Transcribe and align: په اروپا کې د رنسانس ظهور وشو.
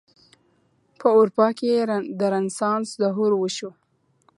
په 0.99 1.07
اروپا 1.19 1.47
کې 1.57 1.67
د 2.19 2.21
رنسانس 2.33 2.87
ظهور 3.01 3.31
وشو. 3.37 3.69